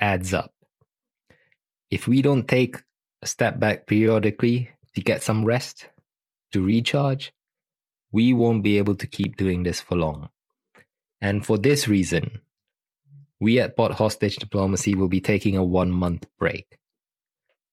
adds 0.00 0.34
up. 0.34 0.52
If 1.88 2.08
we 2.08 2.20
don't 2.20 2.48
take 2.48 2.82
a 3.22 3.28
step 3.28 3.60
back 3.60 3.86
periodically 3.86 4.70
to 4.96 5.00
get 5.00 5.22
some 5.22 5.44
rest, 5.44 5.88
to 6.50 6.60
recharge, 6.60 7.32
we 8.10 8.32
won't 8.32 8.64
be 8.64 8.76
able 8.76 8.96
to 8.96 9.06
keep 9.06 9.36
doing 9.36 9.62
this 9.62 9.80
for 9.80 9.94
long. 9.96 10.30
And 11.20 11.46
for 11.46 11.56
this 11.56 11.86
reason, 11.86 12.40
we 13.38 13.60
at 13.60 13.76
Pod 13.76 13.92
Hostage 13.92 14.34
Diplomacy 14.34 14.96
will 14.96 15.06
be 15.06 15.20
taking 15.20 15.56
a 15.56 15.62
one 15.62 15.92
month 15.92 16.26
break. 16.40 16.76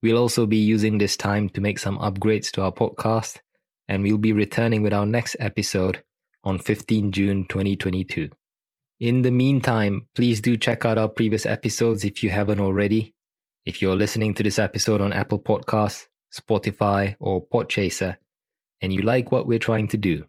We'll 0.03 0.19
also 0.19 0.45
be 0.45 0.57
using 0.57 0.99
this 0.99 1.17
time 1.17 1.49
to 1.49 1.61
make 1.61 1.79
some 1.79 1.97
upgrades 1.97 2.51
to 2.51 2.61
our 2.61 2.71
podcast, 2.71 3.39
and 3.87 4.03
we'll 4.03 4.19
be 4.19 4.31
returning 4.31 4.83
with 4.83 4.93
our 4.93 5.07
next 5.07 5.35
episode 5.39 6.03
on 6.43 6.59
15 6.59 7.11
June 7.11 7.45
2022. 7.47 8.29
In 8.99 9.21
the 9.21 9.31
meantime, 9.31 10.07
please 10.15 10.41
do 10.41 10.57
check 10.57 10.85
out 10.85 10.97
our 10.97 11.09
previous 11.09 11.45
episodes 11.45 12.05
if 12.05 12.23
you 12.23 12.29
haven't 12.29 12.59
already. 12.59 13.13
If 13.65 13.81
you're 13.81 13.95
listening 13.95 14.33
to 14.35 14.43
this 14.43 14.59
episode 14.59 15.01
on 15.01 15.13
Apple 15.13 15.39
Podcasts, 15.39 16.07
Spotify, 16.33 17.15
or 17.19 17.45
Podchaser, 17.45 18.17
and 18.81 18.93
you 18.93 19.01
like 19.01 19.31
what 19.31 19.47
we're 19.47 19.59
trying 19.59 19.87
to 19.89 19.97
do, 19.97 20.25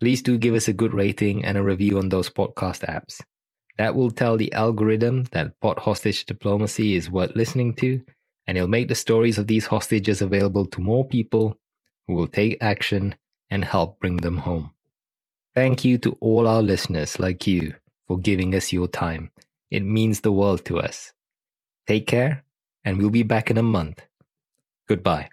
please 0.00 0.22
do 0.22 0.38
give 0.38 0.54
us 0.54 0.68
a 0.68 0.72
good 0.72 0.94
rating 0.94 1.44
and 1.44 1.58
a 1.58 1.62
review 1.62 1.98
on 1.98 2.08
those 2.08 2.30
podcast 2.30 2.84
apps. 2.86 3.20
That 3.78 3.94
will 3.94 4.10
tell 4.10 4.36
the 4.36 4.52
algorithm 4.52 5.24
that 5.32 5.58
Pod 5.60 5.78
Hostage 5.78 6.24
Diplomacy 6.24 6.96
is 6.96 7.10
worth 7.10 7.36
listening 7.36 7.74
to 7.76 8.02
and 8.48 8.56
it'll 8.56 8.66
make 8.66 8.88
the 8.88 8.94
stories 8.94 9.38
of 9.38 9.46
these 9.46 9.66
hostages 9.66 10.22
available 10.22 10.64
to 10.66 10.80
more 10.80 11.06
people 11.06 11.58
who 12.06 12.14
will 12.14 12.26
take 12.26 12.56
action 12.62 13.14
and 13.50 13.64
help 13.64 14.00
bring 14.00 14.16
them 14.16 14.38
home. 14.38 14.70
Thank 15.58 15.84
you 15.84 15.98
to 15.98 16.16
all 16.20 16.46
our 16.46 16.62
listeners 16.62 17.18
like 17.18 17.44
you 17.44 17.74
for 18.06 18.16
giving 18.16 18.54
us 18.54 18.72
your 18.72 18.86
time. 18.86 19.32
It 19.72 19.82
means 19.82 20.20
the 20.20 20.30
world 20.30 20.64
to 20.66 20.78
us. 20.78 21.12
Take 21.88 22.06
care, 22.06 22.44
and 22.84 22.96
we'll 22.96 23.10
be 23.10 23.24
back 23.24 23.50
in 23.50 23.58
a 23.58 23.62
month. 23.64 24.06
Goodbye. 24.86 25.30